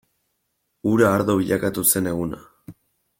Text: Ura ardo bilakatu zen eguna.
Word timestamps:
Ura 0.93 1.11
ardo 1.17 1.35
bilakatu 1.41 1.83
zen 1.93 2.13
eguna. 2.13 2.41